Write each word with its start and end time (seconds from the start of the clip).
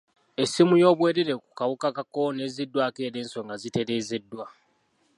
Essiimu 0.43 0.75
y'obwereere 0.81 1.33
ku 1.43 1.47
kawuka 1.57 1.87
ka 1.95 2.03
kolona 2.11 2.41
ezziddwako 2.47 2.99
era 3.07 3.17
ensonga 3.23 3.53
zitereezeddwa. 3.61 4.45